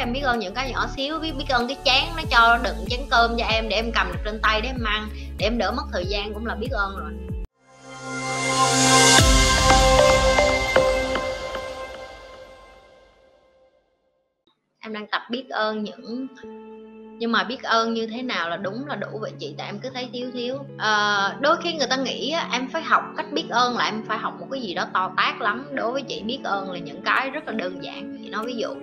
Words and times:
em 0.00 0.12
biết 0.12 0.20
ơn 0.20 0.38
những 0.38 0.54
cái 0.54 0.72
nhỏ 0.72 0.86
xíu 0.96 1.18
biết 1.18 1.32
biết 1.38 1.44
ơn 1.48 1.68
cái 1.68 1.76
chén 1.84 2.04
nó 2.16 2.22
cho 2.30 2.58
đựng 2.64 2.86
chén 2.88 3.00
cơm 3.10 3.36
cho 3.38 3.46
em 3.46 3.68
để 3.68 3.76
em 3.76 3.92
cầm 3.94 4.06
được 4.12 4.18
trên 4.24 4.40
tay 4.42 4.60
để 4.60 4.68
em 4.68 4.84
ăn 4.84 5.08
để 5.38 5.46
em 5.46 5.58
đỡ 5.58 5.72
mất 5.72 5.82
thời 5.92 6.04
gian 6.06 6.34
cũng 6.34 6.46
là 6.46 6.54
biết 6.54 6.70
ơn 6.70 6.96
rồi. 6.96 7.10
Em 14.80 14.92
đang 14.92 15.06
tập 15.06 15.22
biết 15.30 15.44
ơn 15.50 15.84
những 15.84 16.26
nhưng 17.18 17.32
mà 17.32 17.44
biết 17.44 17.62
ơn 17.62 17.94
như 17.94 18.06
thế 18.06 18.22
nào 18.22 18.50
là 18.50 18.56
đúng 18.56 18.86
là 18.86 18.96
đủ 18.96 19.18
vậy 19.20 19.32
chị 19.38 19.54
tại 19.58 19.66
em 19.66 19.78
cứ 19.78 19.90
thấy 19.94 20.08
thiếu 20.12 20.30
thiếu. 20.34 20.58
À, 20.78 21.36
đôi 21.40 21.56
khi 21.62 21.72
người 21.72 21.86
ta 21.90 21.96
nghĩ 21.96 22.34
em 22.52 22.68
phải 22.72 22.82
học 22.82 23.02
cách 23.16 23.26
biết 23.32 23.46
ơn 23.50 23.76
là 23.76 23.84
em 23.84 24.02
phải 24.08 24.18
học 24.18 24.34
một 24.40 24.46
cái 24.52 24.60
gì 24.60 24.74
đó 24.74 24.86
to 24.92 25.12
tát 25.16 25.40
lắm. 25.40 25.68
Đối 25.72 25.92
với 25.92 26.02
chị 26.02 26.22
biết 26.22 26.38
ơn 26.44 26.72
là 26.72 26.78
những 26.78 27.02
cái 27.02 27.30
rất 27.30 27.46
là 27.46 27.52
đơn 27.52 27.84
giản. 27.84 28.18
Chị 28.22 28.28
nói 28.28 28.46
ví 28.46 28.54
dụ 28.54 28.74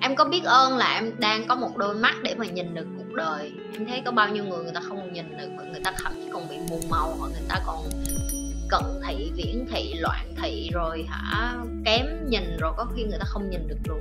em 0.00 0.16
có 0.16 0.24
biết 0.24 0.44
ơn 0.44 0.76
là 0.76 0.94
em 0.94 1.20
đang 1.20 1.46
có 1.48 1.54
một 1.54 1.76
đôi 1.76 1.94
mắt 1.94 2.14
để 2.22 2.34
mà 2.34 2.46
nhìn 2.46 2.74
được 2.74 2.86
cuộc 2.96 3.14
đời. 3.14 3.52
Em 3.72 3.86
thấy 3.86 4.02
có 4.04 4.10
bao 4.10 4.28
nhiêu 4.28 4.44
người 4.44 4.64
người 4.64 4.72
ta 4.74 4.80
không 4.80 5.12
nhìn 5.12 5.36
được 5.36 5.48
người 5.70 5.80
ta 5.84 5.92
thậm 6.02 6.12
chí 6.14 6.30
còn 6.32 6.48
bị 6.48 6.56
mù 6.70 6.80
màu 6.90 7.16
hoặc 7.18 7.28
người 7.28 7.46
ta 7.48 7.60
còn 7.66 7.84
cận 8.68 8.82
thị, 9.06 9.32
viễn 9.36 9.66
thị, 9.70 9.94
loạn 9.94 10.34
thị 10.42 10.70
rồi 10.72 11.06
hả, 11.08 11.54
kém 11.84 12.06
nhìn 12.28 12.56
rồi 12.60 12.72
có 12.76 12.86
khi 12.96 13.04
người 13.04 13.18
ta 13.18 13.24
không 13.24 13.50
nhìn 13.50 13.68
được 13.68 13.78
luôn. 13.84 14.00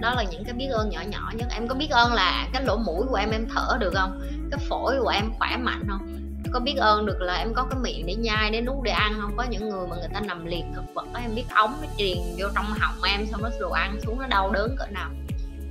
Đó 0.00 0.14
là 0.14 0.24
những 0.30 0.44
cái 0.44 0.54
biết 0.54 0.68
ơn 0.70 0.90
nhỏ 0.90 1.00
nhỏ 1.08 1.32
nhất. 1.34 1.48
Em 1.50 1.68
có 1.68 1.74
biết 1.74 1.90
ơn 1.90 2.12
là 2.12 2.48
cái 2.52 2.64
lỗ 2.64 2.76
mũi 2.76 3.06
của 3.08 3.16
em 3.16 3.30
em 3.30 3.46
thở 3.54 3.76
được 3.80 3.92
không? 3.94 4.20
Cái 4.50 4.60
phổi 4.68 4.96
của 5.00 5.08
em 5.08 5.24
khỏe 5.38 5.56
mạnh 5.56 5.84
không? 5.88 6.27
Có 6.52 6.60
biết 6.60 6.74
ơn 6.76 7.06
được 7.06 7.20
là 7.20 7.34
em 7.34 7.54
có 7.54 7.66
cái 7.70 7.80
miệng 7.80 8.06
để 8.06 8.14
nhai 8.14 8.50
để 8.50 8.60
nuốt 8.60 8.84
để 8.84 8.90
ăn 8.90 9.14
không? 9.20 9.36
Có 9.36 9.44
những 9.50 9.68
người 9.68 9.86
mà 9.86 9.96
người 9.96 10.08
ta 10.14 10.20
nằm 10.20 10.46
liệt 10.46 10.64
thực 10.74 10.94
vật 10.94 11.04
đó, 11.14 11.20
em 11.20 11.34
biết 11.34 11.44
ống 11.54 11.72
nó 11.82 11.88
truyền 11.98 12.18
vô 12.38 12.48
trong 12.54 12.64
họng 12.64 13.02
em 13.02 13.26
xong 13.26 13.42
nó 13.42 13.50
đồ 13.60 13.70
ăn 13.70 13.98
xuống 14.06 14.18
nó 14.18 14.26
đau 14.26 14.50
đớn 14.50 14.76
cỡ 14.78 14.86
nào. 14.86 15.10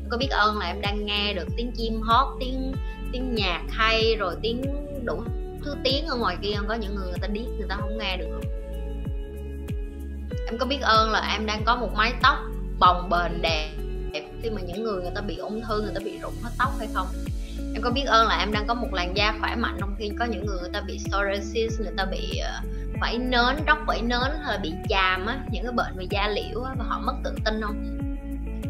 Em 0.03 0.09
có 0.09 0.17
biết 0.17 0.29
ơn 0.29 0.57
là 0.57 0.65
em 0.65 0.81
đang 0.81 1.05
nghe 1.05 1.33
được 1.33 1.47
tiếng 1.57 1.71
chim 1.71 2.01
hót 2.01 2.27
tiếng 2.39 2.73
tiếng 3.11 3.35
nhạc 3.35 3.61
hay 3.69 4.15
rồi 4.19 4.35
tiếng 4.41 4.61
đủ 5.05 5.21
thứ 5.65 5.75
tiếng 5.83 6.07
ở 6.07 6.15
ngoài 6.15 6.37
kia 6.41 6.51
không? 6.57 6.67
Có 6.67 6.73
những 6.73 6.95
người 6.95 7.07
người 7.07 7.19
ta 7.21 7.27
điếc 7.27 7.47
người 7.57 7.67
ta 7.69 7.75
không 7.79 7.97
nghe 7.97 8.17
được 8.17 8.27
không? 8.31 8.51
Em 10.45 10.57
có 10.57 10.65
biết 10.65 10.81
ơn 10.81 11.11
là 11.11 11.31
em 11.33 11.45
đang 11.45 11.63
có 11.65 11.75
một 11.75 11.89
mái 11.95 12.13
tóc 12.21 12.37
bồng 12.79 13.09
bềnh 13.09 13.41
đẹp 13.41 13.73
khi 14.41 14.49
mà 14.49 14.61
những 14.61 14.83
người 14.83 15.01
người 15.01 15.11
ta 15.15 15.21
bị 15.21 15.37
ung 15.37 15.61
thư 15.61 15.81
người 15.81 15.91
ta 15.95 16.01
bị 16.05 16.17
rụng 16.17 16.33
hết 16.43 16.49
tóc 16.59 16.71
hay 16.79 16.87
không? 16.93 17.07
Em 17.77 17.83
có 17.83 17.91
biết 17.91 18.05
ơn 18.05 18.27
là 18.27 18.39
em 18.39 18.51
đang 18.51 18.67
có 18.67 18.73
một 18.73 18.93
làn 18.93 19.17
da 19.17 19.33
khỏe 19.39 19.55
mạnh 19.55 19.77
trong 19.79 19.95
khi 19.99 20.11
có 20.19 20.25
những 20.25 20.45
người 20.45 20.57
người 20.61 20.69
ta 20.73 20.81
bị 20.81 20.97
psoriasis 20.97 21.79
người 21.79 21.93
ta 21.97 22.05
bị 22.05 22.37
ờ, 22.37 22.59
uh, 22.59 22.99
vảy 23.01 23.17
nến 23.17 23.65
róc 23.67 23.77
vảy 23.87 24.01
nến 24.01 24.19
hay 24.43 24.53
là 24.53 24.59
bị 24.63 24.73
chàm 24.89 25.25
á 25.25 25.39
những 25.51 25.63
cái 25.63 25.71
bệnh 25.71 25.97
về 25.97 26.05
da 26.09 26.27
liễu 26.27 26.63
á, 26.63 26.73
và 26.77 26.85
họ 26.87 26.99
mất 26.99 27.13
tự 27.23 27.31
tin 27.45 27.61
không? 27.61 27.97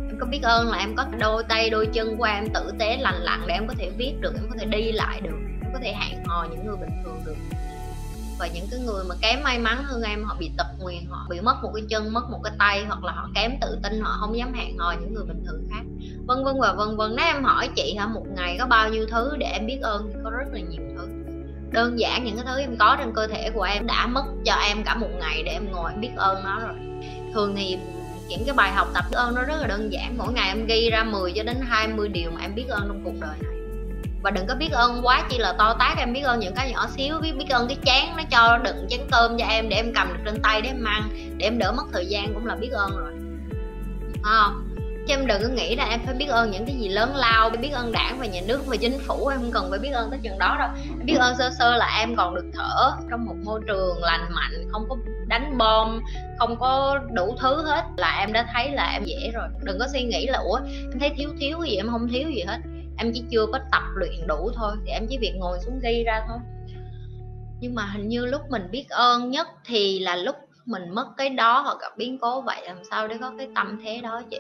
Em 0.10 0.18
có 0.20 0.26
biết 0.26 0.40
ơn 0.44 0.70
là 0.70 0.78
em 0.78 0.96
có 0.96 1.06
đôi 1.20 1.44
tay 1.44 1.70
đôi 1.70 1.88
chân 1.94 2.18
của 2.18 2.24
em 2.24 2.54
tử 2.54 2.72
tế 2.80 2.98
lành 2.98 3.22
lặn 3.22 3.48
để 3.48 3.54
em 3.54 3.68
có 3.68 3.74
thể 3.78 3.92
viết 3.98 4.14
được 4.20 4.34
em 4.36 4.44
có 4.50 4.56
thể 4.60 4.66
đi 4.66 4.92
lại 4.92 5.22
được 5.22 5.38
em 5.64 5.74
có 5.74 5.80
thể 5.84 5.94
hẹn 5.94 6.26
hò 6.26 6.48
những 6.52 6.66
người 6.66 6.78
bình 6.78 7.04
thường 7.04 7.22
được. 7.26 7.36
Và 8.40 8.48
những 8.48 8.68
cái 8.72 8.80
người 8.80 9.04
mà 9.10 9.16
kém 9.22 9.44
may 9.44 9.60
mắn 9.60 9.84
hơn 9.84 10.02
em 10.02 10.24
họ 10.24 10.36
bị 10.40 10.52
tật 10.58 10.68
nguyền 10.80 11.06
họ 11.10 11.28
bị 11.30 11.42
mất 11.42 11.56
một 11.64 11.72
cái 11.76 11.84
chân 11.90 12.14
mất 12.14 12.30
một 12.30 12.40
cái 12.44 12.54
tay 12.60 12.86
hoặc 12.88 13.04
là 13.04 13.12
họ 13.12 13.30
kém 13.36 13.52
tự 13.62 13.78
tin 13.84 14.02
họ 14.02 14.18
không 14.20 14.38
dám 14.38 14.54
hẹn 14.54 14.78
hò 14.78 14.92
những 15.02 15.14
người 15.14 15.26
bình 15.26 15.46
thường 15.48 15.68
khác 15.72 15.84
vân 16.28 16.44
vân, 16.44 16.60
và 16.60 16.74
vân 16.74 16.98
vân. 16.98 17.16
Nếu 17.16 17.26
em 17.26 17.44
hỏi 17.44 17.70
chị 17.76 17.96
hả, 18.00 18.08
một 18.08 18.26
ngày 18.36 18.56
có 18.60 18.66
bao 18.66 18.90
nhiêu 18.90 19.06
thứ 19.12 19.36
để 19.38 19.46
em 19.46 19.66
biết 19.66 19.80
ơn 19.82 20.10
thì 20.14 20.20
có 20.24 20.30
rất 20.30 20.46
là 20.54 20.60
nhiều 20.60 20.82
thứ. 20.98 21.08
Đơn 21.72 22.00
giản 22.00 22.26
những 22.26 22.36
cái 22.36 22.46
thứ 22.48 22.60
em 22.60 22.78
có 22.78 22.96
trên 23.00 23.14
cơ 23.16 23.28
thể 23.28 23.50
của 23.50 23.64
em 23.64 23.88
đã 23.88 24.08
mất 24.08 24.24
cho 24.46 24.54
em 24.54 24.84
cả 24.84 24.96
một 24.96 25.10
ngày 25.20 25.44
để 25.44 25.52
em 25.52 25.72
ngồi 25.72 25.92
em 25.92 26.02
biết 26.02 26.12
ơn 26.16 26.44
nó 26.44 26.60
rồi. 26.60 26.76
Thường 27.34 27.56
thì 27.56 27.78
những 28.28 28.44
cái 28.46 28.56
bài 28.56 28.72
học 28.72 28.88
tập 28.94 29.04
biết 29.10 29.16
ơn 29.16 29.36
nó 29.36 29.44
rất 29.44 29.56
là 29.62 29.68
đơn 29.68 29.94
giản. 29.94 30.18
Mỗi 30.18 30.34
ngày 30.34 30.48
em 30.48 30.66
ghi 30.66 30.90
ra 30.90 31.04
10 31.04 31.34
cho 31.36 31.44
đến 31.44 31.58
20 31.62 32.08
điều 32.10 32.32
mà 32.32 32.42
em 32.42 32.56
biết 32.56 32.66
ơn 32.70 32.84
trong 32.88 33.02
cuộc 33.04 33.20
đời 33.20 33.36
này. 33.42 33.54
Và 34.24 34.32
đừng 34.32 34.48
có 34.48 34.56
biết 34.56 34.72
ơn 34.72 35.00
quá 35.04 35.24
chỉ 35.30 35.38
là 35.38 35.54
to 35.58 35.76
tát 35.80 35.98
em 35.98 36.14
biết 36.14 36.22
ơn 36.22 36.40
những 36.40 36.56
cái 36.56 36.72
nhỏ 36.72 36.88
xíu, 36.96 37.20
biết 37.20 37.32
biết 37.38 37.50
ơn 37.50 37.68
cái 37.68 37.78
chén 37.86 38.16
nó 38.18 38.24
cho 38.32 38.58
đựng 38.58 38.88
chén 38.90 39.00
cơm 39.12 39.38
cho 39.38 39.46
em 39.46 39.70
để 39.70 39.76
em 39.76 39.94
cầm 39.96 40.08
được 40.14 40.20
trên 40.26 40.42
tay 40.42 40.62
để 40.62 40.70
em 40.70 40.84
ăn 40.84 41.10
để 41.38 41.46
em 41.46 41.58
đỡ 41.58 41.72
mất 41.72 41.84
thời 41.94 42.06
gian 42.06 42.34
cũng 42.34 42.46
là 42.46 42.56
biết 42.56 42.72
ơn 42.72 42.98
rồi. 42.98 43.14
Không? 44.24 44.67
Chứ 45.08 45.14
em 45.14 45.28
đừng 45.28 45.42
có 45.44 45.50
nghĩ 45.50 45.76
là 45.76 45.86
em 45.90 46.00
phải 46.06 46.14
biết 46.14 46.26
ơn 46.26 46.52
những 46.52 46.66
cái 46.66 46.76
gì 46.76 46.88
lớn 46.88 47.16
lao 47.16 47.50
biết 47.50 47.72
ơn 47.74 47.92
đảng 47.92 48.20
và 48.20 48.26
nhà 48.26 48.42
nước 48.48 48.62
và 48.66 48.76
chính 48.76 49.00
phủ, 49.00 49.28
em 49.28 49.40
không 49.40 49.52
cần 49.52 49.68
phải 49.70 49.80
biết 49.80 49.90
ơn 49.90 50.10
tới 50.10 50.20
chừng 50.24 50.38
đó 50.38 50.56
đâu. 50.60 50.70
Em 51.00 51.06
biết 51.06 51.16
ơn 51.20 51.36
sơ 51.38 51.50
sơ 51.60 51.78
là 51.78 51.98
em 52.00 52.16
còn 52.16 52.36
được 52.36 52.46
thở 52.54 52.92
trong 53.10 53.26
một 53.26 53.36
môi 53.46 53.62
trường 53.68 54.04
lành 54.04 54.28
mạnh, 54.36 54.68
không 54.72 54.86
có 54.90 54.98
đánh 55.28 55.58
bom, 55.58 56.02
không 56.38 56.60
có 56.60 57.00
đủ 57.12 57.36
thứ 57.40 57.66
hết. 57.66 57.84
Là 57.98 58.20
em 58.20 58.34
đã 58.34 58.48
thấy 58.54 58.72
là 58.72 58.90
em 58.94 59.04
dễ 59.04 59.32
rồi. 59.34 59.48
Đừng 59.64 59.80
có 59.80 59.88
suy 59.94 60.04
nghĩ 60.04 60.28
là, 60.28 60.40
ủa, 60.40 60.60
em 60.92 61.00
thấy 61.00 61.12
thiếu 61.18 61.30
thiếu 61.40 61.58
gì, 61.64 61.76
em 61.76 61.90
không 61.92 62.08
thiếu 62.08 62.30
gì 62.30 62.42
hết. 62.48 62.58
Em 62.98 63.12
chỉ 63.14 63.24
chưa 63.32 63.46
có 63.46 63.60
tập 63.72 63.84
luyện 63.96 64.28
đủ 64.28 64.52
thôi, 64.56 64.76
thì 64.86 64.92
em 64.92 65.08
chỉ 65.10 65.18
việc 65.18 65.34
ngồi 65.36 65.60
xuống 65.66 65.80
ghi 65.84 66.04
ra 66.04 66.24
thôi. 66.28 66.38
Nhưng 67.60 67.76
mà 67.76 67.86
hình 67.86 68.08
như 68.08 68.26
lúc 68.26 68.42
mình 68.50 68.68
biết 68.72 68.86
ơn 68.90 69.30
nhất 69.30 69.48
thì 69.66 70.00
là 70.00 70.16
lúc 70.16 70.36
mình 70.66 70.90
mất 70.90 71.08
cái 71.18 71.30
đó 71.30 71.60
hoặc 71.60 71.78
gặp 71.82 71.98
biến 71.98 72.18
cố, 72.20 72.42
vậy 72.42 72.62
làm 72.66 72.78
sao 72.92 73.08
để 73.08 73.18
có 73.22 73.32
cái 73.38 73.48
tâm 73.56 73.80
thế 73.84 74.00
đó 74.04 74.22
chị? 74.32 74.40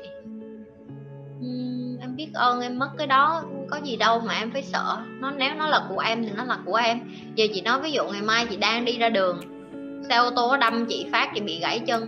Biết 2.17 2.29
ơn 2.33 2.61
em 2.61 2.79
mất 2.79 2.89
cái 2.97 3.07
đó, 3.07 3.43
có 3.69 3.77
gì 3.83 3.95
đâu 3.95 4.19
mà 4.19 4.33
em 4.33 4.51
phải 4.51 4.63
sợ. 4.63 4.97
Nó, 5.19 5.31
nếu 5.31 5.49
nó 5.57 5.67
là 5.67 5.85
của 5.89 5.99
em 5.99 6.23
thì 6.23 6.29
nó 6.35 6.43
là 6.43 6.57
của 6.65 6.75
em. 6.75 6.99
Giờ 7.35 7.45
chị 7.53 7.61
nói 7.61 7.81
ví 7.81 7.91
dụ 7.91 8.03
ngày 8.11 8.21
mai 8.21 8.45
chị 8.49 8.57
đang 8.57 8.85
đi 8.85 8.97
ra 8.97 9.09
đường, 9.09 9.41
xe 10.09 10.15
ô 10.15 10.29
tô 10.35 10.57
đâm 10.57 10.85
chị 10.85 11.05
phát, 11.11 11.31
chị 11.35 11.41
bị 11.41 11.59
gãy 11.59 11.79
chân, 11.79 12.07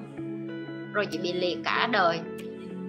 rồi 0.93 1.05
chị 1.05 1.17
bị 1.17 1.33
liệt 1.33 1.57
cả 1.63 1.87
đời. 1.91 2.19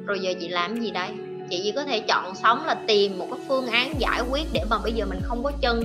Rồi 0.07 0.21
giờ 0.21 0.33
chị 0.41 0.49
làm 0.49 0.81
gì 0.81 0.91
đây? 0.91 1.09
Chị 1.51 1.61
chỉ 1.63 1.73
có 1.73 1.85
thể 1.85 2.01
chọn 2.01 2.35
sống 2.35 2.67
là 2.67 2.75
tìm 2.75 3.19
một 3.19 3.27
cái 3.31 3.41
phương 3.49 3.67
án 3.67 4.01
giải 4.01 4.23
quyết 4.31 4.47
để 4.53 4.61
mà 4.71 4.79
bây 4.83 4.93
giờ 4.93 5.07
mình 5.07 5.21
không 5.23 5.43
có 5.45 5.53
chân 5.61 5.85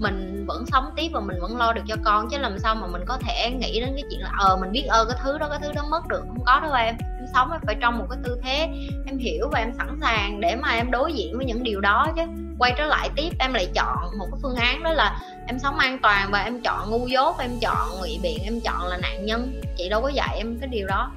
mình 0.00 0.44
vẫn 0.46 0.64
sống 0.66 0.84
tiếp 0.96 1.08
và 1.12 1.20
mình 1.20 1.36
vẫn 1.40 1.56
lo 1.56 1.72
được 1.72 1.82
cho 1.88 1.96
con, 2.04 2.28
chứ 2.30 2.38
làm 2.38 2.58
sao 2.58 2.74
mà 2.74 2.86
mình 2.86 3.02
có 3.06 3.18
thể 3.26 3.50
nghĩ 3.50 3.80
đến 3.80 3.90
cái 3.94 4.04
chuyện 4.10 4.20
là 4.20 4.30
ờ 4.38 4.56
mình 4.56 4.72
biết 4.72 4.84
ơn 4.88 5.08
cái 5.08 5.18
thứ 5.22 5.38
đó, 5.38 5.48
cái 5.50 5.58
thứ 5.62 5.72
đó 5.72 5.82
mất 5.90 6.08
được. 6.08 6.22
Không 6.28 6.44
có 6.46 6.60
đâu 6.60 6.72
em. 6.72 6.96
Em 7.18 7.26
sống 7.34 7.52
em 7.52 7.60
phải 7.66 7.76
trong 7.80 7.98
một 7.98 8.06
cái 8.10 8.18
tư 8.24 8.40
thế, 8.42 8.58
em 9.06 9.18
hiểu 9.18 9.48
và 9.52 9.58
em 9.58 9.72
sẵn 9.78 9.98
sàng 10.00 10.40
để 10.40 10.56
mà 10.56 10.68
em 10.70 10.90
đối 10.90 11.12
diện 11.12 11.36
với 11.36 11.46
những 11.46 11.62
điều 11.62 11.80
đó 11.80 12.06
chứ. 12.16 12.22
Quay 12.58 12.74
trở 12.78 12.86
lại 12.86 13.10
tiếp, 13.16 13.30
em 13.38 13.54
lại 13.54 13.68
chọn 13.74 14.18
một 14.18 14.26
cái 14.30 14.38
phương 14.42 14.56
án 14.56 14.82
đó 14.82 14.92
là 14.92 15.18
em 15.46 15.58
sống 15.58 15.78
an 15.78 15.98
toàn 16.02 16.30
và 16.30 16.40
em 16.40 16.60
chọn 16.60 16.90
ngu 16.90 17.06
dốt, 17.06 17.38
em 17.38 17.50
chọn 17.60 17.88
ngụy 17.98 18.18
biện, 18.22 18.38
em 18.44 18.60
chọn 18.60 18.86
là 18.86 18.96
nạn 18.96 19.26
nhân. 19.26 19.60
Chị 19.76 19.88
đâu 19.88 20.02
có 20.02 20.08
dạy 20.08 20.36
em 20.36 20.58
cái 20.58 20.68
điều 20.68 20.86
đó 20.86 21.12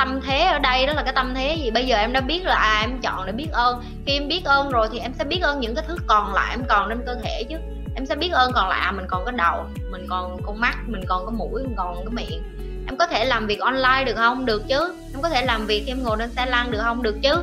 tâm 0.00 0.20
thế 0.26 0.44
ở 0.44 0.58
đây 0.58 0.86
đó 0.86 0.92
là 0.92 1.02
cái 1.02 1.12
tâm 1.12 1.34
thế 1.34 1.56
gì? 1.62 1.70
Bây 1.70 1.86
giờ 1.86 1.96
em 1.96 2.12
đã 2.12 2.20
biết 2.20 2.44
là 2.44 2.54
à 2.54 2.80
em 2.80 3.00
chọn 3.00 3.26
để 3.26 3.32
biết 3.32 3.48
ơn. 3.52 3.82
Khi 4.06 4.12
em 4.12 4.28
biết 4.28 4.44
ơn 4.44 4.70
rồi 4.70 4.88
thì 4.92 4.98
em 4.98 5.12
sẽ 5.18 5.24
biết 5.24 5.40
ơn 5.42 5.60
những 5.60 5.74
cái 5.74 5.84
thứ 5.88 5.96
còn 6.06 6.34
lại 6.34 6.50
em 6.50 6.64
còn 6.68 6.88
trên 6.88 7.02
cơ 7.06 7.14
thể 7.14 7.44
chứ. 7.48 7.56
Em 7.94 8.06
sẽ 8.06 8.14
biết 8.14 8.32
ơn 8.32 8.52
còn 8.52 8.68
lại 8.68 8.80
à, 8.80 8.92
mình 8.92 9.06
còn 9.08 9.24
cái 9.24 9.34
đầu 9.36 9.64
mình 9.90 10.06
còn 10.08 10.42
con 10.46 10.60
mắt 10.60 10.76
mình 10.86 11.02
còn 11.08 11.26
cái 11.26 11.32
mũi 11.32 11.62
mình 11.62 11.74
còn 11.76 11.96
cái 11.96 12.12
miệng. 12.12 12.42
Em 12.86 12.96
có 12.96 13.06
thể 13.06 13.24
làm 13.24 13.46
việc 13.46 13.60
online 13.60 14.04
được 14.06 14.16
không? 14.16 14.46
Được 14.46 14.62
chứ. 14.68 14.94
Em 15.14 15.22
có 15.22 15.28
thể 15.28 15.44
làm 15.44 15.66
việc 15.66 15.82
khi 15.86 15.92
em 15.92 16.02
ngồi 16.02 16.16
trên 16.18 16.30
xe 16.30 16.46
lăn 16.46 16.70
được 16.70 16.80
không? 16.82 17.02
Được 17.02 17.16
chứ. 17.22 17.34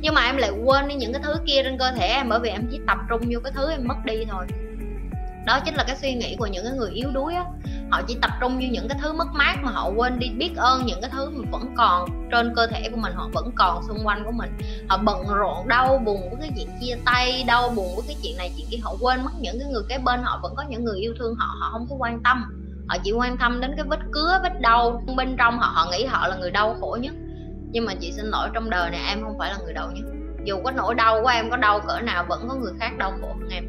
Nhưng 0.00 0.14
mà 0.14 0.24
em 0.24 0.36
lại 0.36 0.50
quên 0.64 0.88
đi 0.88 0.94
những 0.94 1.12
cái 1.12 1.22
thứ 1.24 1.34
kia 1.46 1.62
trên 1.64 1.78
cơ 1.78 1.92
thể 1.92 2.06
em 2.06 2.28
bởi 2.28 2.38
vì 2.40 2.50
em 2.50 2.66
chỉ 2.70 2.80
tập 2.86 2.98
trung 3.08 3.20
vô 3.30 3.40
cái 3.44 3.52
thứ 3.56 3.70
em 3.70 3.88
mất 3.88 3.96
đi 4.04 4.24
thôi 4.30 4.46
đó 5.46 5.60
chính 5.64 5.74
là 5.74 5.84
cái 5.86 5.96
suy 5.96 6.14
nghĩ 6.14 6.36
của 6.38 6.46
những 6.46 6.64
cái 6.64 6.72
người 6.72 6.90
yếu 6.90 7.10
đuối 7.10 7.34
á. 7.34 7.44
Họ 7.90 8.02
chỉ 8.08 8.16
tập 8.22 8.30
trung 8.40 8.58
như 8.58 8.68
những 8.70 8.88
cái 8.88 8.98
thứ 9.02 9.12
mất 9.12 9.28
mát 9.32 9.56
mà 9.62 9.70
họ 9.70 9.90
quên 9.96 10.18
đi 10.18 10.30
biết 10.30 10.50
ơn, 10.56 10.86
những 10.86 11.00
cái 11.00 11.10
thứ 11.12 11.30
mà 11.30 11.48
vẫn 11.50 11.74
còn 11.76 12.08
trên 12.30 12.52
cơ 12.56 12.66
thể 12.66 12.88
của 12.90 12.96
mình, 12.96 13.12
họ 13.14 13.28
vẫn 13.32 13.50
còn 13.56 13.82
xung 13.88 13.98
quanh 14.04 14.24
của 14.24 14.30
mình. 14.30 14.58
Họ 14.88 14.96
bận 14.96 15.26
rộn, 15.28 15.68
đau 15.68 15.98
buồn 15.98 16.20
với 16.30 16.38
cái 16.40 16.52
chuyện 16.56 16.68
chia 16.80 16.96
tay, 17.04 17.44
đau 17.46 17.68
buồn 17.68 17.96
với 17.96 18.04
cái 18.06 18.16
chuyện 18.22 18.36
này, 18.36 18.52
chuyện 18.56 18.66
kia. 18.70 18.78
Họ 18.82 18.94
quên 19.00 19.24
mất 19.24 19.30
những 19.40 19.58
cái 19.58 19.68
người 19.68 19.82
kế 19.88 19.98
bên 19.98 20.20
họ, 20.22 20.40
vẫn 20.42 20.54
có 20.56 20.64
những 20.68 20.84
người 20.84 21.00
yêu 21.00 21.14
thương 21.18 21.34
họ 21.34 21.56
họ 21.60 21.70
không 21.72 21.86
có 21.90 21.96
quan 21.98 22.22
tâm. 22.22 22.44
Họ 22.88 22.96
chỉ 23.04 23.12
quan 23.12 23.36
tâm 23.36 23.60
đến 23.60 23.72
cái 23.76 23.84
vết 23.88 23.98
cứa, 24.12 24.40
vết 24.42 24.60
đau 24.60 25.02
bên 25.16 25.36
trong 25.38 25.58
họ 25.58 25.70
họ 25.74 25.90
nghĩ 25.90 26.04
họ 26.04 26.28
là 26.28 26.36
người 26.36 26.50
đau 26.50 26.76
khổ 26.80 26.98
nhất. 27.00 27.14
Nhưng 27.72 27.84
mà 27.84 27.94
chị 28.00 28.12
xin 28.12 28.26
lỗi, 28.26 28.48
trong 28.54 28.70
đời 28.70 28.90
này 28.90 29.00
em 29.08 29.22
không 29.22 29.38
phải 29.38 29.50
là 29.50 29.58
người 29.64 29.72
đau 29.72 29.90
nhất. 29.90 30.04
Dù 30.44 30.60
có 30.64 30.70
nỗi 30.70 30.94
đau 30.94 31.22
của 31.22 31.28
em 31.28 31.50
có 31.50 31.56
đau 31.56 31.80
cỡ 31.80 32.00
nào, 32.00 32.24
vẫn 32.28 32.48
có 32.48 32.54
người 32.54 32.72
khác 32.80 32.98
đau 32.98 33.12
khổ 33.20 33.28
hơn 33.40 33.48
em 33.50 33.64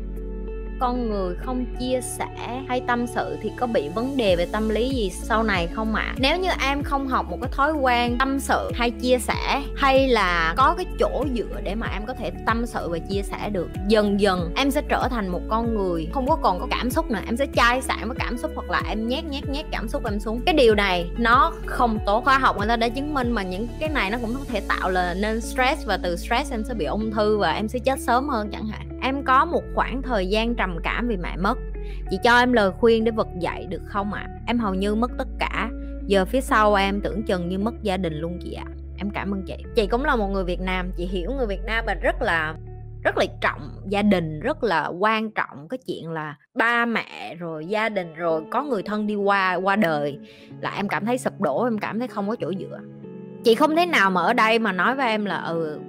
con 0.82 1.10
người 1.10 1.36
không 1.36 1.66
chia 1.80 2.00
sẻ 2.02 2.64
hay 2.68 2.82
tâm 2.88 3.08
sự 3.08 3.38
thì 3.42 3.52
có 3.58 3.68
bị 3.68 3.90
vấn 3.90 4.18
đề 4.18 4.36
về 4.36 4.46
tâm 4.46 4.70
lý 4.70 4.90
gì 4.90 5.10
sau 5.10 5.44
này 5.44 5.68
không 5.68 5.96
ạ? 5.96 6.04
À? 6.08 6.16
nếu 6.18 6.40
như 6.40 6.50
em 6.62 6.84
không 6.84 7.08
học 7.08 7.26
một 7.30 7.38
cái 7.42 7.52
thói 7.52 7.74
quen 7.74 8.18
tâm 8.20 8.40
sự 8.40 8.72
hay 8.76 8.92
chia 8.92 9.18
sẻ, 9.20 9.62
hay 9.76 10.08
là 10.08 10.54
có 10.58 10.74
cái 10.78 10.86
chỗ 11.00 11.26
dựa 11.36 11.62
để 11.64 11.76
mà 11.76 11.88
em 11.88 12.06
có 12.06 12.14
thể 12.14 12.32
tâm 12.46 12.66
sự 12.66 12.90
và 12.90 13.00
chia 13.00 13.22
sẻ 13.22 13.50
được, 13.50 13.70
dần 13.88 14.20
dần 14.20 14.54
em 14.56 14.72
sẽ 14.72 14.82
trở 14.90 15.08
thành 15.10 15.28
một 15.28 15.42
con 15.50 15.76
người 15.76 16.08
không 16.14 16.28
có 16.28 16.36
còn 16.36 16.60
có 16.60 16.68
cảm 16.72 16.90
xúc 16.90 17.12
nữa. 17.12 17.20
Em 17.26 17.38
sẽ 17.38 17.48
chai 17.56 17.82
sạn 17.82 18.08
với 18.08 18.18
cảm 18.20 18.38
xúc 18.38 18.52
hoặc 18.56 18.70
là 18.70 18.82
em 18.90 19.08
nhét 19.08 19.26
nhét 19.26 19.50
nhét 19.50 19.66
cảm 19.72 19.88
xúc 19.88 20.06
em 20.06 20.20
xuống. 20.20 20.42
Cái 20.46 20.56
điều 20.56 20.76
này 20.76 21.10
nó 21.18 21.54
không 21.66 22.00
tốt. 22.06 22.24
Khoa 22.24 22.38
học 22.38 22.58
người 22.58 22.68
ta 22.68 22.76
đã 22.76 22.90
chứng 22.90 23.14
minh 23.14 23.32
mà 23.32 23.44
những 23.44 23.68
cái 23.80 23.90
này 23.90 24.10
nó 24.10 24.18
cũng 24.22 24.34
có 24.34 24.46
thể 24.48 24.62
tạo 24.68 24.90
là 24.90 25.14
nên 25.14 25.42
stress 25.42 25.86
và 25.86 25.98
từ 25.98 26.16
stress 26.16 26.52
em 26.52 26.64
sẽ 26.64 26.74
bị 26.74 26.86
ung 26.86 27.12
thư 27.12 27.38
và 27.38 27.52
em 27.52 27.68
sẽ 27.68 27.80
chết 27.80 28.00
sớm 28.00 28.30
hơn 28.30 28.50
chẳng 28.52 28.66
hạn 28.66 28.91
em 29.02 29.24
có 29.24 29.46
một 29.46 29.64
khoảng 29.76 30.02
thời 30.02 30.28
gian 30.28 30.56
trầm 30.56 30.78
cảm 30.84 31.08
vì 31.08 31.18
mẹ 31.18 31.38
mất. 31.38 31.58
Chị 32.10 32.18
cho 32.24 32.40
em 32.40 32.54
lời 32.54 32.72
khuyên 32.72 33.04
để 33.04 33.12
vực 33.12 33.28
dậy 33.40 33.68
được 33.70 33.82
không 33.86 34.14
ạ? 34.14 34.28
À? 34.28 34.34
em 34.48 34.60
hầu 34.60 34.74
như 34.74 34.96
mất 34.96 35.12
tất 35.18 35.28
cả. 35.40 35.70
Giờ 36.08 36.26
phía 36.26 36.42
sau 36.42 36.76
em 36.76 37.02
tưởng 37.02 37.24
chừng 37.24 37.50
như 37.50 37.60
mất 37.60 37.74
gia 37.82 37.98
đình 37.98 38.14
luôn 38.14 38.40
chị 38.44 38.54
ạ. 38.54 38.66
À. 38.68 38.74
em 38.98 39.10
cảm 39.10 39.34
ơn 39.34 39.44
chị. 39.48 39.56
Chị 39.76 39.88
cũng 39.88 40.06
là 40.06 40.16
một 40.16 40.28
người 40.28 40.44
việt 40.44 40.62
nam. 40.62 40.92
Chị 40.98 41.06
hiểu 41.06 41.32
người 41.32 41.48
việt 41.48 41.62
nam 41.66 41.86
mình 41.86 41.98
rất 42.02 42.22
là 42.22 42.56
rất 43.04 43.18
là 43.18 43.26
trọng 43.42 43.70
gia 43.88 44.02
đình, 44.02 44.40
rất 44.40 44.64
là 44.64 44.88
quan 44.88 45.32
trọng. 45.32 45.68
Cái 45.70 45.78
chuyện 45.88 46.10
là 46.10 46.36
ba 46.54 46.86
mẹ 46.86 47.36
rồi 47.36 47.66
gia 47.66 47.90
đình 47.90 48.14
rồi, 48.16 48.44
có 48.52 48.64
người 48.64 48.84
thân 48.84 49.08
đi 49.08 49.16
qua 49.16 49.56
qua 49.56 49.76
đời 49.76 50.20
là 50.60 50.74
em 50.76 50.88
cảm 50.88 51.06
thấy 51.06 51.18
sụp 51.18 51.42
đổ, 51.42 51.64
em 51.64 51.78
cảm 51.78 52.00
thấy 52.00 52.08
không 52.08 52.30
có 52.30 52.36
chỗ 52.36 52.52
dựa. 52.60 52.80
Chị 53.44 53.56
không 53.56 53.76
thể 53.76 53.86
nào 53.86 54.12
mà 54.12 54.22
ở 54.22 54.34
đây 54.34 54.60
mà 54.60 54.72
nói 54.72 54.96
với 54.96 55.08
em 55.08 55.26
là 55.26 55.38
ừ 55.38 55.80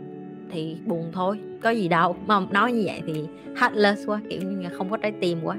thì 0.52 0.76
buồn 0.87 1.10
thôi, 1.12 1.38
có 1.62 1.70
gì 1.70 1.88
đâu. 1.88 2.16
Mà 2.26 2.40
nói 2.50 2.72
như 2.72 2.82
vậy 2.87 3.02
thì 3.06 3.25
heartless 3.60 4.06
quá, 4.06 4.20
kiểu 4.31 4.43
như 4.43 4.62
là 4.62 4.70
không 4.78 4.90
có 4.90 4.96
trái 4.96 5.12
tim 5.20 5.38
quá. 5.43 5.56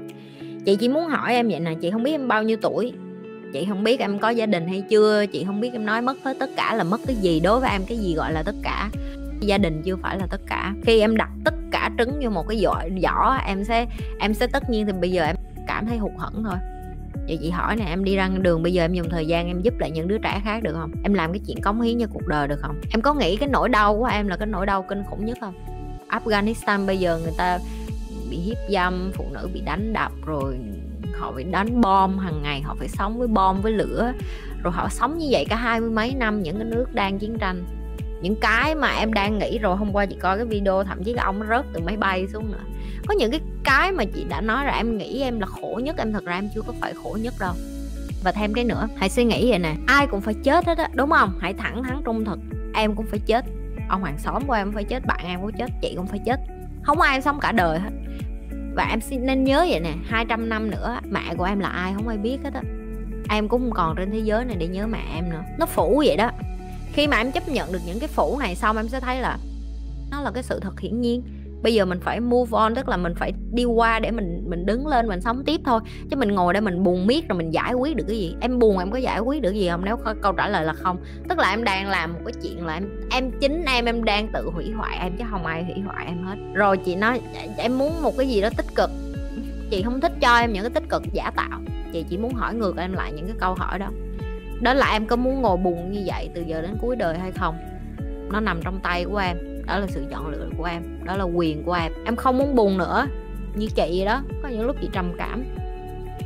Chị 0.64 0.76
chỉ 0.76 0.88
muốn 0.88 1.04
hỏi 1.04 1.34
em 1.34 1.48
vậy 1.48 1.60
nè, 1.60 1.74
chị 1.80 1.90
không 1.90 2.02
biết 2.02 2.12
em 2.12 2.28
bao 2.28 2.42
nhiêu 2.42 2.56
tuổi? 2.62 2.92
Chị 3.52 3.66
không 3.68 3.84
biết 3.84 4.00
em 4.00 4.18
có 4.18 4.28
gia 4.30 4.46
đình 4.46 4.68
hay 4.68 4.84
chưa? 4.90 5.26
Chị 5.26 5.44
không 5.44 5.60
biết 5.60 5.72
em 5.72 5.86
nói 5.86 6.02
mất 6.02 6.16
hết 6.24 6.36
tất 6.40 6.50
cả 6.56 6.74
là 6.74 6.84
mất 6.84 7.00
cái 7.06 7.16
gì, 7.16 7.40
đối 7.40 7.60
với 7.60 7.70
em 7.70 7.82
cái 7.88 7.98
gì 7.98 8.14
gọi 8.14 8.32
là 8.32 8.42
tất 8.42 8.54
cả. 8.62 8.90
Gia 9.40 9.58
đình 9.58 9.82
chưa 9.84 9.96
phải 9.96 10.18
là 10.18 10.26
tất 10.30 10.40
cả. 10.46 10.74
Khi 10.82 11.00
em 11.00 11.16
đặt 11.16 11.30
tất 11.44 11.54
cả 11.70 11.90
trứng 11.98 12.20
vô 12.22 12.30
một 12.30 12.48
cái 12.48 12.58
giỏ 12.62 12.74
giỏ, 13.02 13.38
em 13.46 13.64
sẽ 13.64 13.86
em 14.20 14.34
sẽ 14.34 14.46
tất 14.46 14.70
nhiên 14.70 14.86
thì 14.86 14.92
bây 15.00 15.10
giờ 15.10 15.24
em 15.24 15.36
cảm 15.66 15.86
thấy 15.86 15.98
hụt 15.98 16.12
hẫng 16.18 16.44
thôi 16.44 16.56
vậy 17.26 17.38
chị 17.42 17.50
hỏi 17.50 17.76
nè, 17.76 17.84
em 17.84 18.04
đi 18.04 18.16
ra 18.16 18.28
đường 18.28 18.62
bây 18.62 18.72
giờ 18.72 18.84
em 18.84 18.92
dùng 18.92 19.10
thời 19.10 19.26
gian 19.26 19.46
em 19.46 19.62
giúp 19.62 19.74
lại 19.78 19.90
những 19.90 20.08
đứa 20.08 20.18
trẻ 20.18 20.40
khác 20.44 20.62
được 20.62 20.72
không? 20.72 20.92
Em 21.02 21.14
làm 21.14 21.32
cái 21.32 21.40
chuyện 21.46 21.60
cống 21.60 21.80
hiến 21.80 22.00
cho 22.00 22.06
cuộc 22.06 22.26
đời 22.26 22.48
được 22.48 22.60
không? 22.60 22.80
Em 22.90 23.02
có 23.02 23.14
nghĩ 23.14 23.36
cái 23.36 23.48
nỗi 23.48 23.68
đau 23.68 23.98
của 23.98 24.04
em 24.04 24.28
là 24.28 24.36
cái 24.36 24.46
nỗi 24.46 24.66
đau 24.66 24.82
kinh 24.88 25.02
khủng 25.10 25.24
nhất 25.24 25.38
không? 25.40 25.54
Afghanistan 26.08 26.86
bây 26.86 26.98
giờ 26.98 27.18
người 27.22 27.32
ta 27.38 27.58
bị 28.30 28.36
hiếp 28.36 28.56
dâm, 28.70 29.10
phụ 29.14 29.24
nữ 29.32 29.48
bị 29.54 29.60
đánh 29.60 29.92
đập, 29.92 30.12
rồi 30.26 30.56
họ 31.18 31.32
phải 31.34 31.44
đánh 31.44 31.80
bom 31.80 32.18
hàng 32.18 32.42
ngày 32.42 32.60
họ 32.60 32.76
phải 32.78 32.88
sống 32.88 33.18
với 33.18 33.28
bom, 33.28 33.60
với 33.60 33.72
lửa, 33.72 34.12
rồi 34.62 34.72
họ 34.72 34.88
sống 34.88 35.18
như 35.18 35.26
vậy 35.30 35.46
cả 35.48 35.56
hai 35.56 35.80
mươi 35.80 35.90
mấy 35.90 36.14
năm, 36.14 36.42
những 36.42 36.56
cái 36.56 36.64
nước 36.64 36.94
đang 36.94 37.18
chiến 37.18 37.38
tranh 37.38 37.64
những 38.24 38.36
cái 38.36 38.74
mà 38.74 38.88
em 38.88 39.12
đang 39.12 39.38
nghĩ 39.38 39.58
rồi, 39.58 39.76
hôm 39.76 39.92
qua 39.92 40.06
chị 40.06 40.16
coi 40.20 40.36
cái 40.36 40.46
video 40.46 40.84
thậm 40.84 41.04
chí 41.04 41.12
là 41.12 41.24
ông 41.24 41.42
rớt 41.48 41.64
từ 41.72 41.80
máy 41.80 41.96
bay 41.96 42.26
xuống 42.32 42.52
nữa. 42.52 42.64
Có 43.06 43.14
những 43.14 43.30
cái 43.30 43.40
cái 43.64 43.92
mà 43.92 44.04
chị 44.04 44.24
đã 44.28 44.40
nói 44.40 44.64
là 44.64 44.76
em 44.76 44.98
nghĩ 44.98 45.22
em 45.22 45.40
là 45.40 45.46
khổ 45.46 45.80
nhất, 45.84 45.96
em 45.98 46.12
thật 46.12 46.24
ra 46.24 46.34
em 46.34 46.48
chưa 46.54 46.62
có 46.62 46.72
phải 46.80 46.94
khổ 47.02 47.18
nhất 47.20 47.34
đâu. 47.40 47.54
Và 48.24 48.32
thêm 48.32 48.54
cái 48.54 48.64
nữa, 48.64 48.88
hãy 48.96 49.08
suy 49.08 49.24
nghĩ 49.24 49.50
vậy 49.50 49.58
nè, 49.58 49.74
ai 49.86 50.06
cũng 50.06 50.20
phải 50.20 50.34
chết 50.34 50.66
hết 50.66 50.78
á, 50.78 50.88
đúng 50.94 51.10
không? 51.10 51.38
Hãy 51.40 51.54
thẳng 51.54 51.82
thắn, 51.82 52.02
trung 52.04 52.24
thực. 52.24 52.38
Em 52.74 52.94
cũng 52.94 53.06
phải 53.06 53.20
chết. 53.26 53.44
Ông 53.88 54.04
hàng 54.04 54.18
xóm 54.18 54.46
của 54.46 54.52
em 54.52 54.66
cũng 54.66 54.74
phải 54.74 54.84
chết, 54.84 55.06
bạn 55.06 55.24
em 55.26 55.40
cũng 55.40 55.52
chết, 55.58 55.70
chị 55.82 55.94
cũng 55.96 56.06
phải 56.06 56.20
chết. 56.26 56.40
Không 56.82 57.00
ai 57.00 57.22
sống 57.22 57.40
cả 57.40 57.52
đời 57.52 57.78
hết. 57.78 57.90
Và 58.74 58.86
em 58.90 59.00
xin, 59.00 59.26
nên 59.26 59.44
nhớ 59.44 59.66
vậy 59.70 59.80
nè 59.80 59.92
200 60.06 60.48
năm 60.48 60.70
nữa, 60.70 60.98
mẹ 61.10 61.34
của 61.36 61.44
em 61.44 61.58
là 61.58 61.68
ai 61.68 61.92
không 61.94 62.08
ai 62.08 62.18
biết 62.18 62.38
hết 62.44 62.54
á. 62.54 62.62
Em 63.28 63.48
cũng 63.48 63.60
không 63.60 63.72
còn 63.74 63.96
trên 63.96 64.10
thế 64.10 64.18
giới 64.18 64.44
này 64.44 64.56
để 64.56 64.66
nhớ 64.66 64.86
mẹ 64.86 65.00
em 65.14 65.30
nữa. 65.30 65.42
Nó 65.58 65.66
phủ 65.66 66.02
vậy 66.06 66.16
đó 66.16 66.30
khi 66.94 67.06
mà 67.06 67.16
em 67.16 67.32
chấp 67.32 67.48
nhận 67.48 67.72
được 67.72 67.80
những 67.86 67.98
cái 67.98 68.08
phủ 68.08 68.38
này 68.38 68.54
xong, 68.54 68.76
em 68.76 68.88
sẽ 68.88 69.00
thấy 69.00 69.20
là 69.20 69.38
nó 70.10 70.20
là 70.20 70.30
cái 70.30 70.42
sự 70.42 70.60
thật 70.60 70.80
hiển 70.80 71.00
nhiên. 71.00 71.22
Bây 71.62 71.74
giờ 71.74 71.84
mình 71.84 72.00
phải 72.00 72.20
move 72.20 72.50
on, 72.52 72.74
tức 72.74 72.88
là 72.88 72.96
mình 72.96 73.14
phải 73.14 73.32
đi 73.52 73.64
qua 73.64 73.98
để 74.00 74.10
mình 74.10 74.44
mình 74.48 74.66
đứng 74.66 74.86
lên, 74.86 75.08
mình 75.08 75.20
sống 75.20 75.42
tiếp 75.44 75.60
thôi. 75.64 75.80
Chứ 76.10 76.16
mình 76.16 76.32
ngồi 76.32 76.52
đây 76.52 76.60
mình 76.60 76.82
buồn 76.82 77.06
miết 77.06 77.28
rồi 77.28 77.38
mình 77.38 77.50
giải 77.50 77.74
quyết 77.74 77.96
được 77.96 78.04
cái 78.08 78.16
gì? 78.16 78.36
Em 78.40 78.58
buồn 78.58 78.78
em 78.78 78.90
có 78.90 78.98
giải 78.98 79.20
quyết 79.20 79.42
được 79.42 79.52
gì 79.52 79.68
không? 79.68 79.84
Nếu 79.84 79.96
câu 80.22 80.32
trả 80.32 80.48
lời 80.48 80.64
là 80.64 80.72
không. 80.72 80.96
Tức 81.28 81.38
là 81.38 81.50
em 81.50 81.64
đang 81.64 81.88
làm 81.88 82.12
một 82.12 82.20
cái 82.24 82.34
chuyện 82.42 82.66
là 82.66 82.74
em 82.74 82.88
em 83.10 83.30
chính 83.40 83.64
em 83.64 83.84
em 83.84 84.04
đang 84.04 84.28
tự 84.32 84.50
hủy 84.54 84.70
hoại 84.70 84.98
em, 84.98 85.16
chứ 85.16 85.24
không 85.30 85.46
ai 85.46 85.64
hủy 85.64 85.74
hoại 85.86 86.06
em 86.06 86.24
hết. 86.24 86.36
Rồi 86.54 86.78
chị 86.78 86.96
nói, 86.96 87.20
em 87.56 87.78
muốn 87.78 88.02
một 88.02 88.12
cái 88.18 88.28
gì 88.28 88.40
đó 88.40 88.48
tích 88.56 88.74
cực. 88.74 88.90
Chị 89.70 89.82
không 89.82 90.00
thích 90.00 90.12
cho 90.20 90.36
em 90.36 90.52
những 90.52 90.62
cái 90.62 90.70
tích 90.70 90.88
cực 90.88 91.02
giả 91.12 91.30
tạo. 91.36 91.60
Chị 91.92 92.04
chỉ 92.10 92.16
muốn 92.16 92.34
hỏi 92.34 92.54
ngược 92.54 92.76
em 92.76 92.92
lại 92.92 93.12
những 93.12 93.26
cái 93.26 93.36
câu 93.40 93.54
hỏi 93.54 93.78
đó 93.78 93.90
đó 94.60 94.74
là 94.74 94.92
em 94.92 95.06
có 95.06 95.16
muốn 95.16 95.42
ngồi 95.42 95.56
buồn 95.56 95.92
như 95.92 96.02
vậy 96.06 96.30
từ 96.34 96.42
giờ 96.42 96.62
đến 96.62 96.76
cuối 96.80 96.96
đời 96.96 97.18
hay 97.18 97.32
không? 97.32 97.58
Nó 98.32 98.40
nằm 98.40 98.60
trong 98.64 98.80
tay 98.82 99.04
của 99.04 99.16
em. 99.16 99.36
Đó 99.66 99.78
là 99.78 99.86
sự 99.86 100.04
chọn 100.10 100.28
lựa 100.28 100.48
của 100.58 100.64
em. 100.64 100.82
Đó 101.04 101.16
là 101.16 101.24
quyền 101.24 101.62
của 101.62 101.72
em. 101.72 101.92
Em 102.04 102.16
không 102.16 102.38
muốn 102.38 102.54
buồn 102.54 102.78
nữa. 102.78 103.06
Như 103.54 103.66
chị 103.74 104.04
đó, 104.04 104.22
có 104.42 104.48
những 104.48 104.66
lúc 104.66 104.76
chị 104.80 104.88
trầm 104.92 105.12
cảm. 105.18 105.44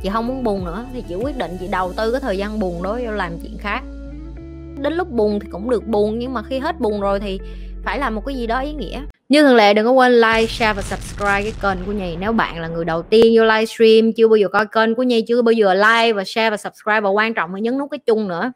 Chị 0.03 0.09
không 0.13 0.27
muốn 0.27 0.43
buồn 0.43 0.65
nữa 0.65 0.85
thì 0.93 1.03
chị 1.07 1.15
quyết 1.15 1.37
định 1.37 1.57
chị 1.59 1.67
đầu 1.67 1.93
tư 1.93 2.11
cái 2.11 2.21
thời 2.21 2.37
gian 2.37 2.59
buồn 2.59 2.83
đó 2.83 2.99
vô 3.05 3.11
làm 3.11 3.31
chuyện 3.41 3.57
khác. 3.57 3.83
Đến 4.77 4.93
lúc 4.93 5.11
buồn 5.11 5.39
thì 5.39 5.47
cũng 5.51 5.69
được 5.69 5.87
buồn 5.87 6.19
nhưng 6.19 6.33
mà 6.33 6.43
khi 6.43 6.59
hết 6.59 6.79
buồn 6.79 7.01
rồi 7.01 7.19
thì 7.19 7.39
phải 7.83 7.99
làm 7.99 8.15
một 8.15 8.25
cái 8.25 8.35
gì 8.35 8.47
đó 8.47 8.59
ý 8.59 8.73
nghĩa 8.73 9.01
như 9.29 9.43
thường 9.43 9.55
lệ 9.55 9.73
đừng 9.73 9.85
có 9.85 9.91
quên 9.91 10.13
like, 10.13 10.47
share 10.47 10.73
và 10.73 10.81
subscribe 10.81 11.43
cái 11.43 11.53
kênh 11.61 11.85
của 11.85 11.91
Nhi. 11.91 12.15
Nếu 12.19 12.31
bạn 12.31 12.59
là 12.59 12.67
người 12.67 12.85
đầu 12.85 13.01
tiên 13.01 13.33
vô 13.37 13.43
livestream 13.43 14.13
Chưa 14.13 14.27
bao 14.27 14.35
giờ 14.35 14.47
coi 14.47 14.65
kênh 14.65 14.95
của 14.95 15.03
Nhi 15.03 15.21
Chưa 15.27 15.41
bao 15.41 15.53
giờ 15.53 15.73
like 15.73 16.13
và 16.13 16.23
share 16.23 16.49
và 16.49 16.57
subscribe 16.57 17.01
Và 17.01 17.09
quan 17.09 17.33
trọng 17.33 17.53
là 17.53 17.59
nhấn 17.59 17.77
nút 17.77 17.91
cái 17.91 17.99
chung 18.05 18.27
nữa. 18.27 18.51